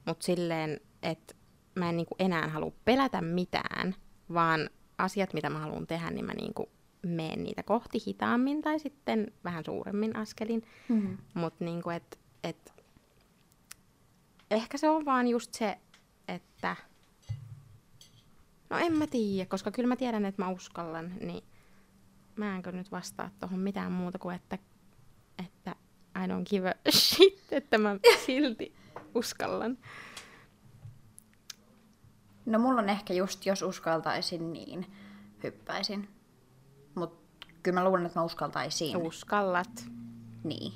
[0.07, 1.35] mutta silleen, että
[1.75, 3.95] mä en niin kuin enää halua pelätä mitään,
[4.35, 6.69] vaan asiat, mitä mä haluan tehdä, niin mä niin kuin
[7.07, 10.63] meen niitä kohti hitaammin tai sitten vähän suuremmin askelin.
[10.89, 11.19] Mm.
[11.35, 12.73] Mutta niinku, et, et,
[14.51, 15.79] ehkä se on vaan just se,
[16.29, 16.77] että
[18.71, 21.45] No en mä tiedä, koska kyllä mä tiedän, että mä uskallan, niin
[22.41, 24.59] mä enkö nyt vastaa tuohon mitään muuta kuin, että,
[25.39, 25.75] että
[26.17, 28.75] I don't give a shit, että mä silti
[29.15, 29.79] uskallan.
[32.47, 34.87] No mulla on ehkä just, jos uskaltaisin, niin
[35.43, 36.09] hyppäisin.
[36.95, 37.21] Mut
[37.63, 38.97] kyllä mä luulen, että mä uskaltaisin.
[38.97, 39.85] Uskallat.
[40.45, 40.73] Niin.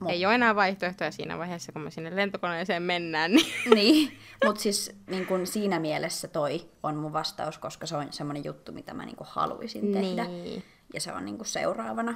[0.00, 0.10] Mut.
[0.10, 3.30] Ei ole enää vaihtoehtoja siinä vaiheessa, kun me sinne lentokoneeseen mennään.
[3.32, 4.18] Niin, niin.
[4.44, 8.72] mutta siis niin kun siinä mielessä toi on mun vastaus, koska se on semmoinen juttu,
[8.72, 10.24] mitä mä niin haluaisin tehdä.
[10.24, 10.64] Niin.
[10.94, 12.14] Ja se on niin kun seuraavana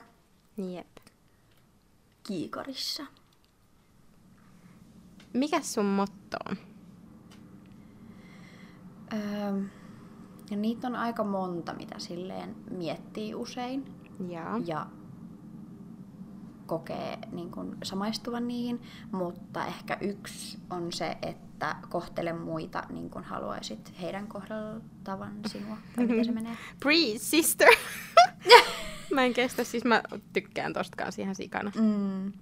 [0.56, 0.96] Jep.
[2.26, 3.06] kiikarissa.
[5.32, 6.56] Mikä sun motto on?
[9.12, 9.62] Öö,
[10.50, 13.94] ja niitä on aika monta, mitä silleen miettii usein
[14.28, 14.60] Jaa.
[14.66, 14.86] ja
[16.66, 18.82] kokee niin kuin samaistuvan niihin,
[19.12, 21.53] mutta ehkä yksi on se, että
[21.88, 25.76] kohtele muita niin kuin haluaisit heidän kohdattavan sinua.
[25.96, 26.56] Tai miten se menee?
[26.80, 27.68] Breathe, sister!
[29.14, 31.72] mä en kestä, siis mä tykkään tosta kanssa ihan sikana.
[31.80, 32.32] Mm,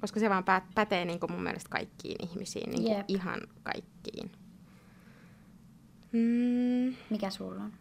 [0.00, 3.04] Koska se vaan pä- pätee niin kuin mun mielestä kaikkiin ihmisiin, niin kuin Jep.
[3.08, 4.30] ihan kaikkiin.
[6.12, 7.72] Mm, mikä sulla on?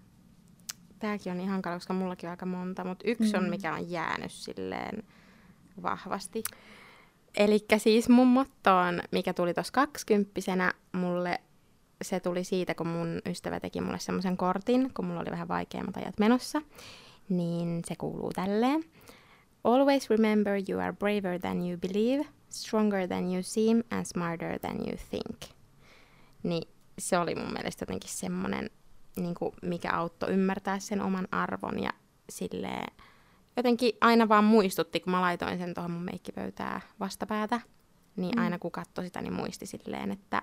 [1.00, 4.32] tääkin on ihan hankala, koska mullakin on aika monta, mutta yksi on, mikä on jäänyt
[4.32, 5.04] silleen
[5.82, 6.44] vahvasti.
[7.38, 11.42] Eli siis mun motto on, mikä tuli tuossa kaksikymppisenä, mulle
[12.02, 15.98] se tuli siitä, kun mun ystävä teki mulle semmoisen kortin, kun mulla oli vähän vaikeammat
[15.98, 16.62] ajat menossa.
[17.30, 18.84] Niin se kuuluu tälleen.
[19.64, 24.78] Always remember you are braver than you believe, stronger than you seem and smarter than
[24.78, 25.42] you think.
[26.44, 26.70] Niin
[27.00, 28.70] se oli mun mielestä jotenkin semmoinen,
[29.16, 31.90] niin kuin, mikä auttoi ymmärtää sen oman arvon ja
[32.30, 32.88] silleen,
[33.58, 37.62] jotenkin aina vaan muistutti, kun mä laitoin sen tuohon mun meikkipöytää vastapäätä,
[38.16, 38.44] niin Mm.
[38.44, 40.42] aina kun katsoi sitä, niin muisti silleen, että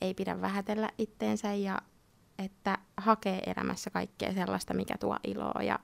[0.00, 1.78] ei pidä vähätellä itteensä ja
[2.38, 5.78] että hakee elämässä kaikkea sellaista, mikä tuo iloa ja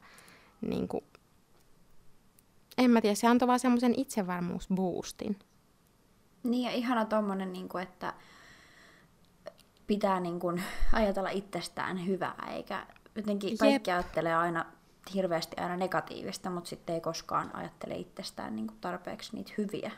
[0.61, 1.05] niin kuin,
[2.79, 5.39] en mä tiedä, se antoi vaan semmoisen itsevarmuusboostin.
[6.43, 8.15] Niin ja ihana tommonen, niin kuin, että
[9.87, 13.59] pitää niin kuin, ajatella itsestään hyvää, eikä jotenkin Jep.
[13.59, 14.65] kaikki ajattelee aina
[15.15, 19.91] hirveästi aina negatiivista, mutta sitten ei koskaan ajattele itsestään niin kuin tarpeeksi niitä hyviä.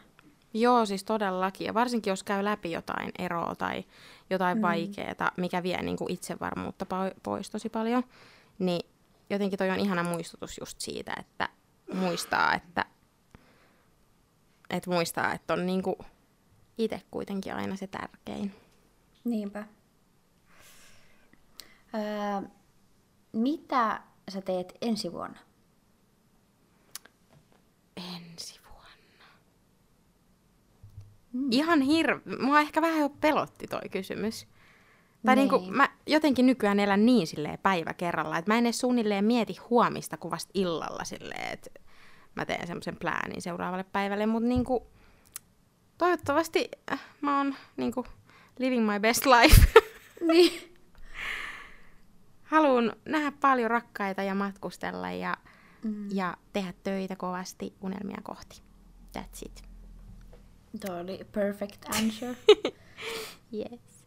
[0.55, 1.65] Joo, siis todellakin.
[1.65, 3.85] Ja varsinkin jos käy läpi jotain eroa tai
[4.31, 4.63] jotain mm.
[4.63, 8.05] vaikeaa, mikä vie niin kuin itsevarmuutta po- pois tosi paljon,
[8.59, 8.91] niin
[9.31, 11.49] jotenkin toi on ihana muistutus just siitä, että
[11.95, 12.85] muistaa, että,
[14.71, 15.97] että muistaa, että on niin kuin
[16.79, 18.55] itse kuitenkin aina se tärkein.
[19.25, 19.65] Niinpä.
[21.95, 22.49] Öö,
[23.33, 25.39] mitä sä teet ensi vuonna?
[27.97, 29.25] Ensi vuonna.
[31.33, 31.49] Mm.
[31.51, 32.37] Ihan hirveä.
[32.41, 34.47] Mua ehkä vähän jo pelotti toi kysymys.
[35.27, 35.49] Tai Niin.
[35.51, 39.57] niinku, mä jotenkin nykyään elän niin silleen päivä kerrallaan, että mä en edes suunnilleen mieti
[39.71, 41.71] huomista kuin vasta illalla silleen, että
[42.35, 44.87] mä teen semmoisen pläänin seuraavalle päivälle, mutta niinku,
[45.99, 48.07] toivottavasti äh, mä oon niinku
[48.59, 49.63] living my best life.
[50.21, 50.74] Niin.
[52.45, 55.37] Haluan nähdä paljon rakkaita ja matkustella ja,
[55.85, 56.09] Mm.
[56.13, 58.63] ja tehdä töitä kovasti unelmia kohti.
[59.19, 59.63] That's it.
[60.87, 62.35] Tuo oli perfect answer.
[63.53, 64.05] Yes.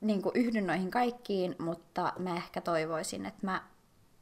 [0.00, 3.62] niin kuin yhdyn noihin kaikkiin, mutta mä ehkä toivoisin, että mä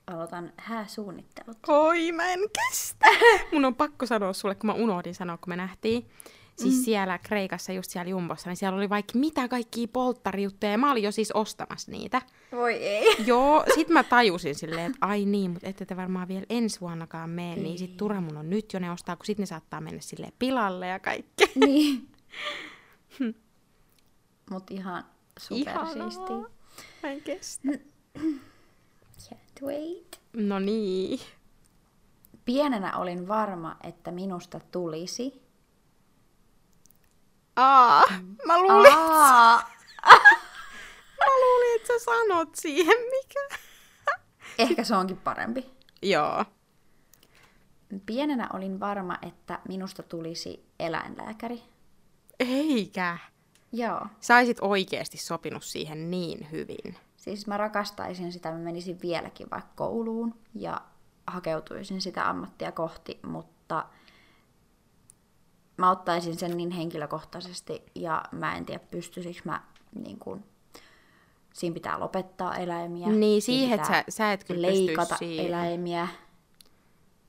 [0.06, 1.58] aloitan hääsuunnittelut.
[1.68, 3.06] Oi, mä en kestä.
[3.52, 6.10] Mun on pakko sanoa sulle, kun mä unohdin sanoa, kun me nähtiin.
[6.56, 6.82] Siis mm.
[6.82, 11.02] siellä Kreikassa, just siellä Jumbossa, niin siellä oli vaikka mitä kaikkia polttarijuttuja, ja mä olin
[11.02, 12.22] jo siis ostamassa niitä.
[12.52, 13.16] Voi ei.
[13.26, 17.30] Joo, sit mä tajusin silleen, että ai niin, mutta ette te varmaan vielä ensi vuonnakaan
[17.30, 20.00] mene, niin sit turha mun on nyt jo ne ostaa, kun sit ne saattaa mennä
[20.00, 21.46] silleen pilalle ja kaikkea.
[21.66, 22.08] niin.
[24.50, 25.04] Mut ihan
[25.38, 26.32] supersiisti.
[27.02, 27.68] Mä en kestä.
[29.62, 30.20] Can't wait.
[30.32, 31.20] No niin.
[32.44, 35.42] Pienenä olin varma, että minusta tulisi.
[37.56, 38.02] Aa,
[38.46, 39.56] mä luulin, Aa,
[41.18, 43.58] mä luulin, että sä sanot siihen, mikä.
[44.58, 45.70] ehkä se onkin parempi.
[46.02, 46.44] Joo.
[48.06, 51.62] Pienenä olin varma, että minusta tulisi eläinlääkäri.
[52.40, 53.18] Eikä.
[53.72, 54.06] Joo.
[54.20, 56.96] Saisit oikeasti sopinut siihen niin hyvin.
[57.16, 60.80] Siis mä rakastaisin sitä, mä menisin vieläkin vaikka kouluun ja
[61.26, 63.84] hakeutuisin sitä ammattia kohti, mutta
[65.86, 69.62] mä ottaisin sen niin henkilökohtaisesti ja mä en tiedä pystyisikö mä
[70.04, 70.44] niin kuin,
[71.52, 73.08] siinä pitää lopettaa eläimiä.
[73.08, 75.46] Niin, siihen, että sä- sä et kyllä leikata siihen.
[75.46, 76.08] eläimiä,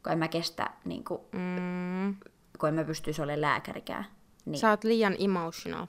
[0.03, 2.15] kun en mä kestä, niin kuin, Mm.
[2.59, 4.05] kun en mä pystyisi olemaan lääkärikään.
[4.45, 5.87] Niin, Sä oot liian emotional.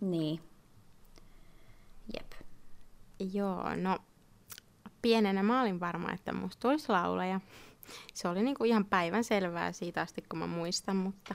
[0.00, 0.40] niin.
[2.14, 2.32] Jep.
[3.32, 3.98] Joo, no
[5.02, 7.40] pienenä mä olin varma, että musta tulisi laulaja.
[8.14, 11.34] Se oli niinku ihan päivän selvää siitä asti, kun mä muistan, mutta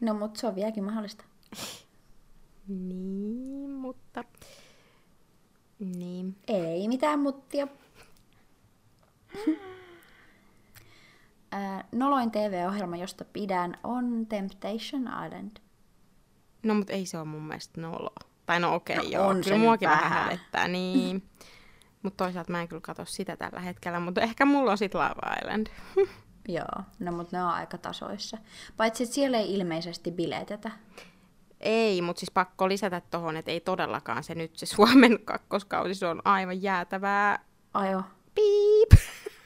[0.00, 1.24] No, mutta se on vieläkin mahdollista.
[2.68, 4.24] niin, mutta
[5.78, 6.36] niin.
[6.48, 7.68] Ei mitään muttia.
[11.92, 15.56] Noloin TV-ohjelma, josta pidän, on Temptation Island.
[16.62, 18.12] No, mutta ei se ole mun mielestä nolo.
[18.46, 19.28] Tai no okei, okay, No joo.
[19.28, 20.12] on kyllä muakin vähän.
[20.12, 21.22] hävettää, niin.
[22.02, 25.34] mutta toisaalta mä en kyllä katso sitä tällä hetkellä, mutta ehkä mulla on sit Lava
[25.42, 25.66] Island.
[26.48, 28.38] Joo, no mutta ne on aika tasoissa.
[28.76, 30.70] Paitsi, että siellä ei ilmeisesti biletetä.
[31.60, 36.06] ei, mutta siis pakko lisätä tohon, että ei todellakaan se nyt se Suomen kakkoskausi, se
[36.06, 37.44] on aivan jäätävää.
[37.74, 38.02] Ajo.
[38.34, 39.00] Piip!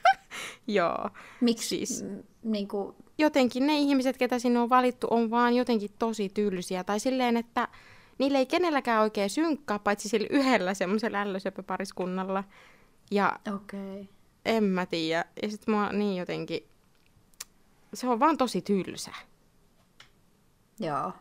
[0.67, 1.09] joo.
[1.41, 1.67] Miksi?
[1.67, 2.11] Siis- Siis...
[2.43, 6.83] Niin kuin, jotenkin ne ihmiset, ketä sinne on valittu, on vaan jotenkin tosi tylsiä.
[6.83, 7.67] Tai silleen, että
[8.17, 12.43] niillä ei kenelläkään oikein synkkaa, paitsi sillä yhdellä semmoisella ällösöpöpariskunnalla.
[13.11, 13.79] Ja okei.
[14.01, 14.05] Okay.
[14.45, 15.25] en mä tiedä.
[15.43, 16.67] Ja sit mua niin jotenkin...
[17.95, 19.11] Se on vaan tosi tylsä.
[20.79, 21.13] Joo.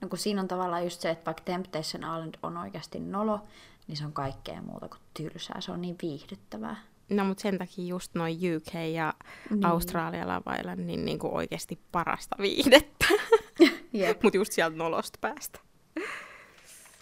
[0.00, 3.40] No kun siinä on tavallaan just se, että vaikka Temptation Island on oikeasti nolo,
[3.86, 5.60] niin se on kaikkea muuta kuin tylsää.
[5.60, 6.76] Se on niin viihdyttävää.
[7.10, 9.14] No mut sen takia just noin UK ja
[9.50, 9.60] Niin.
[9.60, 9.66] niin.
[9.66, 13.06] Australia lavailla, niin niinku oikeasti parasta viihdettä.
[13.92, 14.22] Jep.
[14.22, 15.58] mut just sieltä nolosta päästä.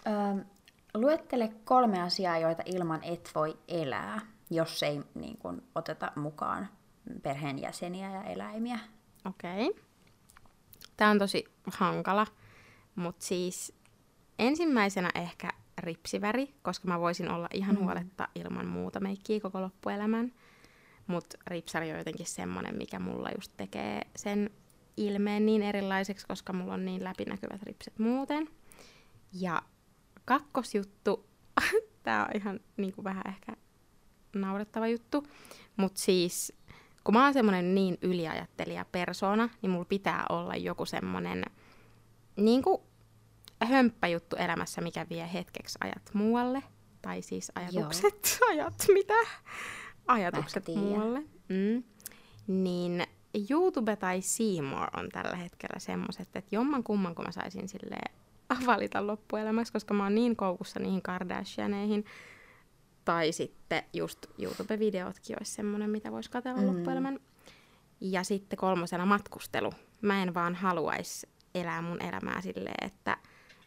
[0.06, 0.44] Öö,
[0.94, 6.68] luettele kolme asiaa, joita ilman et voi elää, jos ei niin kun, oteta mukaan
[7.22, 8.78] perheenjäseniä ja eläimiä.
[9.24, 9.68] Okei.
[9.68, 9.82] Okay.
[10.96, 12.26] Tämä on tosi hankala,
[12.94, 13.80] mutta siis
[14.38, 17.84] ensimmäisenä ehkä ripsiväri, koska mä voisin olla ihan mm.
[17.84, 20.32] huoletta ilman muuta meikkiä koko loppuelämän.
[21.06, 24.50] Mutta ripsari on jotenkin semmonen, mikä mulla just tekee sen
[24.96, 28.48] ilmeen niin erilaiseksi, koska mulla on niin läpinäkyvät ripset muuten.
[29.32, 29.62] Ja
[30.24, 31.26] kakkosjuttu,
[32.02, 33.52] tää on ihan niinku vähän ehkä
[34.34, 35.26] naurettava juttu,
[35.76, 36.52] mutta siis
[37.10, 41.44] kun mä oon semmonen niin yliajattelija persona, niin mulla pitää olla joku semmonen
[42.36, 42.82] niinku
[43.64, 46.62] hömppäjuttu elämässä, mikä vie hetkeksi ajat muualle.
[47.02, 49.14] Tai siis ajatukset, ajat, mitä?
[50.06, 51.20] Ajatukset muualle.
[51.48, 51.82] Mm.
[52.46, 53.02] Niin
[53.50, 58.14] YouTube tai Seymour on tällä hetkellä semmoset, että jomman kumman kun mä saisin silleen
[58.66, 62.04] valita loppuelämäksi, koska mä oon niin koukussa niihin Kardashianeihin.
[63.04, 66.66] Tai sitten just YouTube-videotkin olisi semmoinen, mitä voisi katsella Mm.
[66.66, 67.18] loppuelämän.
[68.00, 69.72] Ja sitten kolmosena matkustelu.
[70.00, 73.16] Mä en vaan haluaisi elää mun elämää silleen, että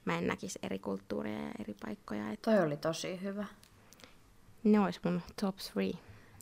[0.05, 2.31] mä en näkisi eri kulttuureja ja eri paikkoja.
[2.31, 3.45] Että Toi oli tosi hyvä.
[4.63, 5.91] ne olisi mun top three.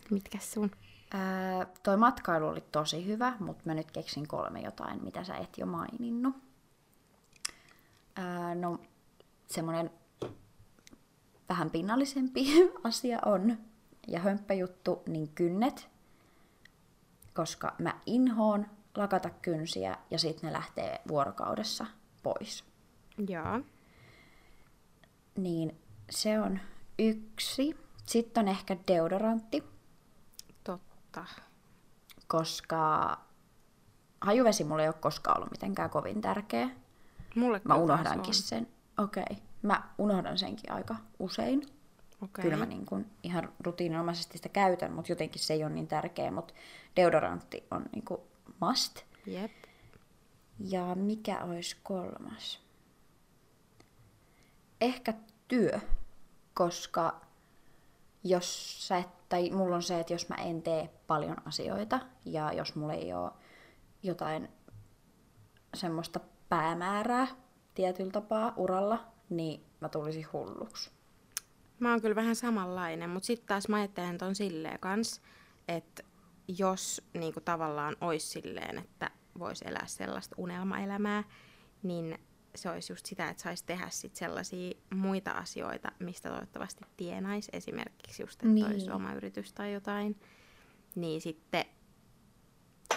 [0.09, 0.71] Mitkä sun?
[1.13, 5.57] Ää, toi matkailu oli tosi hyvä, mutta mä nyt keksin kolme jotain, mitä sä et
[5.57, 6.35] jo maininnut.
[8.15, 8.79] Ää, no,
[9.47, 9.91] semmonen
[11.51, 12.45] vähän pinnallisempi
[12.83, 13.57] asia on,
[14.07, 15.89] ja hömppäjuttu, niin kynnet.
[17.33, 21.85] Koska mä inhoon lakata kynsiä, ja sitten ne lähtee vuorokaudessa
[22.23, 22.63] pois.
[23.27, 23.61] Joo.
[25.37, 25.75] Niin
[26.09, 26.59] se on
[26.99, 27.77] yksi.
[28.05, 29.63] Sitten on ehkä deodorantti.
[30.63, 31.25] Totta.
[32.27, 33.17] koska
[34.21, 36.69] hajuvesi mulla ei ole koskaan ollut mitenkään kovin tärkeä.
[37.35, 38.33] Mulle Mä unohdankin on.
[38.33, 38.67] sen.
[38.97, 39.23] Okei.
[39.23, 39.50] Okay.
[39.61, 41.61] Mä unohdan senkin aika usein.
[42.21, 42.43] Okei.
[42.43, 46.31] Kyllä mä niin kun ihan rutiininomaisesti sitä käytän, mutta jotenkin se ei ole niin tärkeä.
[46.31, 46.53] Mutta
[46.95, 48.21] deodorantti on niin kuin
[48.59, 49.01] must.
[49.25, 49.51] Jep.
[50.59, 52.61] Ja mikä olisi kolmas?
[54.81, 55.13] Ehkä
[55.47, 55.79] työ,
[56.53, 57.21] koska
[58.23, 62.53] jos sä et, tai mulla on se, että jos mä en tee paljon asioita ja
[62.53, 63.31] jos mulla ei ole
[64.03, 64.49] jotain
[65.73, 66.19] semmoista
[66.49, 67.27] päämäärää
[67.73, 70.91] tietyllä tapaa uralla, niin mä tulisin hulluksi.
[71.79, 75.21] Mä oon kyllä vähän samanlainen, mutta sitten taas mä ajattelen ton silleen kans,
[75.67, 76.03] että
[76.47, 81.23] jos niinku tavallaan ois silleen, että vois elää sellaista unelmaelämää,
[81.83, 82.19] niin
[82.55, 88.23] se olisi just sitä, että saisi tehdä sit sellaisia muita asioita, mistä toivottavasti tienais, esimerkiksi
[88.23, 88.65] just, että niin.
[88.65, 90.19] olisi oma yritys tai jotain.
[90.95, 91.65] Niin sitten,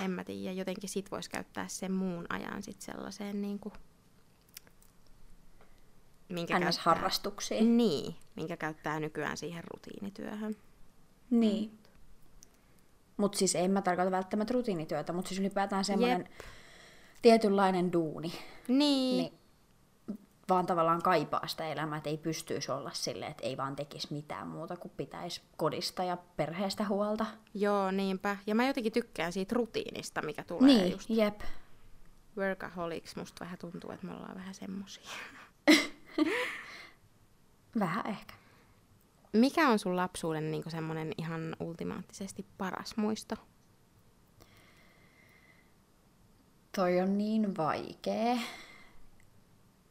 [0.05, 3.73] en mä tiedä, jotenkin sit voisi käyttää sen muun ajan sit sellaiseen niinku,
[6.29, 6.79] minkä ns.
[6.79, 7.77] harrastuksiin.
[7.77, 10.57] Niin, minkä käyttää nykyään siihen rutiinityöhön.
[11.31, 11.79] Niin.
[13.17, 16.29] Mutta siis en mä tarkoita välttämättä rutiinityötä, mutta siis ylipäätään semmoinen
[17.23, 18.33] tietynlainen duuni.
[18.69, 19.33] Niin, Niin
[20.49, 24.49] vaan tavallaan kaipaa sitä elämää, että ei pystyisi olla silleen, että ei vaan tekisi mitään
[24.49, 27.27] muuta kuin pitäisi kodista ja perheestä huolta.
[27.55, 28.37] joo, niinpä.
[28.47, 31.41] Ja mä jotenkin tykkään siitä rutiinista, mikä tulee niin, just jep.
[32.37, 33.17] workaholics.
[33.17, 35.11] Musta vähän tuntuu, että me ollaan vähän semmosia.
[37.79, 38.35] Vähän ehkä.
[39.33, 43.37] mikä on sun lapsuuden niin semmoinen ihan ultimaattisesti paras muisto?
[46.77, 48.37] Toi on niin vaikea,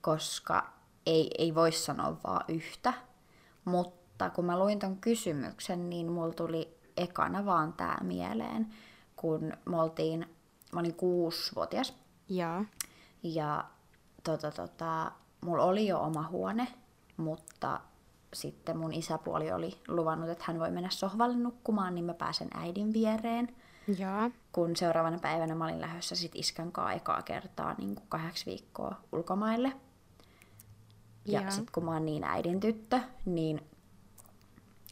[0.01, 0.73] koska
[1.05, 2.93] ei, ei voi sanoa vaan yhtä.
[3.65, 8.73] Mutta kun mä luin ton kysymyksen, niin mulla tuli ekana vaan tää mieleen,
[9.15, 10.19] kun me oltiin,
[10.73, 11.93] mä olin kuusivuotias.
[12.29, 12.65] Joo.
[13.23, 13.65] Ja
[14.23, 15.12] tota, tota,
[15.43, 16.67] mulla oli jo oma huone,
[17.17, 17.79] mutta
[18.34, 22.93] sitten mun isäpuoli oli luvannut, että hän voi mennä sohvalle nukkumaan, niin mä pääsen äidin
[22.93, 23.56] viereen.
[23.88, 24.32] Joo.
[24.51, 28.95] Kun seuraavana päivänä mä olin lähdössä sit iskän kanssa ekaa kertaa niin kuin kahdeksi viikkoa
[29.12, 29.73] ulkomaille.
[31.25, 31.51] Ja Joo.
[31.51, 33.62] sitten kun mä oon niin äidin tyttö, niin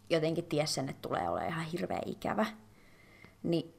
[0.09, 2.45] jotenkin ties sen, että tulee olemaan ihan hirveä ikävä.
[3.43, 3.73] Niin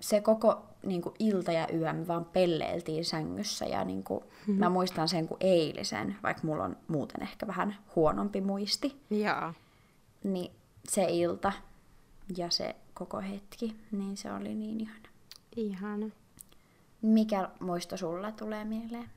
[0.00, 4.68] se koko niin kuin ilta ja yö me vaan pelleiltiin sängyssä ja niin kuin, mä
[4.68, 9.52] muistan sen kuin eilisen, vaikka mulla on muuten ehkä vähän huonompi muisti, Joo.
[10.24, 10.52] niin
[10.88, 11.52] se ilta
[12.36, 15.08] ja se koko hetki, niin se oli niin ihana.
[15.56, 16.06] Ihana.
[17.02, 19.10] Mikä muisto sulle tulee mieleen?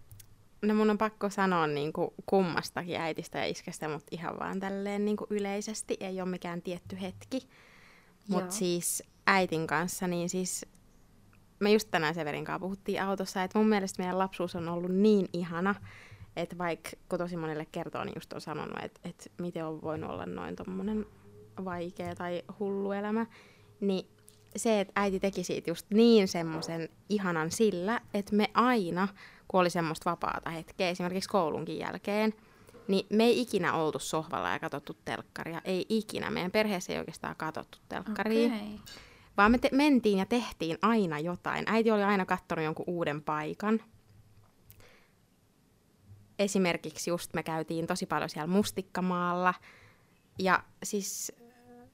[0.62, 5.06] No mun on pakko sanoa niin kuin kummastakin äitistä ja iskestä, mutta ihan vaan tälleen
[5.06, 5.98] niin kuin yleisesti.
[6.00, 7.48] Ei ole mikään tietty hetki.
[8.28, 10.66] Mutta siis äitin kanssa, niin siis
[11.60, 15.28] me just tänään Severin kanssa puhuttiin autossa, että mun mielestä meidän lapsuus on ollut niin
[15.34, 15.76] ihana,
[16.36, 20.10] että vaikka kun tosi monelle kertoo, niin just on sanonut, että, että miten on voinut
[20.10, 21.06] olla noin tommonen
[21.66, 23.26] vaikea tai hullu elämä,
[23.80, 24.08] niin
[24.56, 29.08] se, että äiti teki siitä just niin semmoisen ihanan sillä, että me aina,
[29.48, 32.34] kun oli semmoista vapaata hetkeä, esimerkiksi koulunkin jälkeen,
[32.88, 35.62] niin me ei ikinä oltu sohvalla ja katsottu telkkaria.
[35.66, 36.32] Ei ikinä.
[36.32, 38.48] Meidän perheessä ei oikeastaan katsottu telkkaria.
[38.48, 38.80] Okei.
[39.38, 41.64] Vaan me te- mentiin ja tehtiin aina jotain.
[41.68, 43.80] Äiti oli aina katsonut jonkun uuden paikan.
[46.40, 49.54] Esimerkiksi just me käytiin tosi paljon siellä Mustikkamaalla.
[50.40, 51.88] Ja siis äh,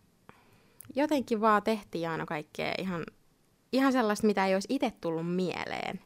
[0.95, 3.06] jotenkin vaan tehtiin aina kaikkea ihan,
[3.71, 5.99] ihan sellaista, mitä ei olisi itse tullut mieleen.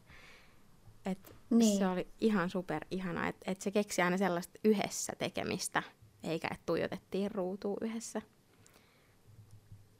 [1.06, 1.78] Et Niin.
[1.78, 5.82] Se oli ihan super ihana, että et se keksi aina sellaista yhdessä tekemistä,
[6.22, 8.22] eikä että tuijotettiin ruutuun yhdessä.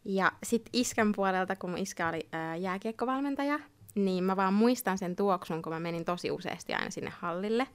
[0.08, 3.58] Ja sitten iskän puolelta, kun mun iskä oli ää, jääkiekkovalmentaja,
[3.94, 7.66] niin mä vaan muistan sen tuoksun, kun mä menin tosi useasti aina sinne hallille.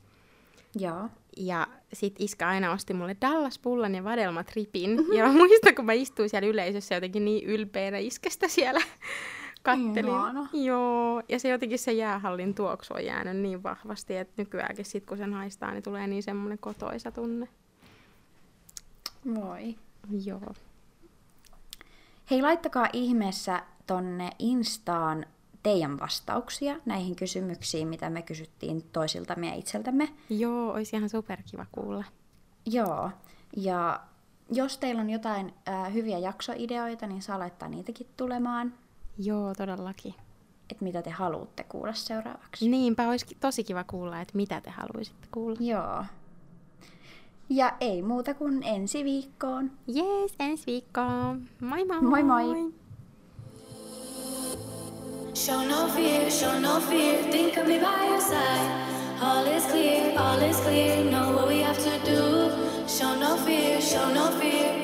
[0.80, 1.10] Joo.
[1.38, 4.98] Ja sit iskä aina osti mulle Dallas-pullan ja vadelmatripin.
[5.18, 8.82] Ja mä muistan, kun mä istuin siellä yleisössä jotenkin niin ylpeänä iskestä siellä.
[9.64, 10.12] Kattelin.
[10.12, 10.50] Ihana.
[10.54, 15.18] Joo, ja se jotenkin se jäähallin tuoksu on jäänyt niin vahvasti, että nykyäänkin sit kun
[15.18, 17.48] sen haistaa, niin tulee niin semmoinen kotoisa tunne.
[19.36, 19.76] Voi.
[20.26, 20.54] Joo.
[22.32, 25.26] Hei, laittakaa ihmeessä tonne Instaan
[25.64, 30.10] teidän vastauksia näihin kysymyksiin, mitä me kysyttiin toisiltamme ja itseltämme.
[30.30, 32.04] Joo, olisi ihan superkiva kuulla.
[32.66, 33.10] Joo,
[33.58, 34.00] ja
[34.52, 38.74] jos teillä on jotain ää, hyviä jaksoideoita, niin saa laittaa niitäkin tulemaan,
[39.18, 40.14] Joo, todellakin.
[40.70, 42.70] että mitä te haluatte kuulla seuraavaksi.
[42.70, 45.58] Niinpä olisi tosi kiva kuulla, että mitä te haluaisitte kuulla.
[45.60, 46.06] Joo.
[47.54, 49.72] Ja ei muuta kuin ensi viikkoon.
[49.88, 51.50] Jees, ensi viikkoon.
[51.62, 52.02] Moi moi!
[52.02, 52.72] Moi moi.
[55.34, 57.24] Show no fear, show no fear.
[57.32, 58.72] Think of me by your side.
[59.22, 61.04] All is clear, all is clear.
[61.12, 62.52] Know what we have to do.
[62.88, 64.81] Show no fear, show no fear.